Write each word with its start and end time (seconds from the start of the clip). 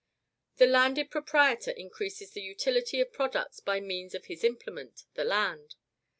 "The 0.57 0.65
landed 0.65 1.11
proprietor 1.11 1.69
increases 1.69 2.31
the 2.31 2.41
utility 2.41 2.99
of 3.01 3.13
products 3.13 3.59
by 3.59 3.79
means 3.79 4.15
of 4.15 4.25
his 4.25 4.43
implement, 4.43 5.03
the 5.13 5.23
land. 5.23 5.75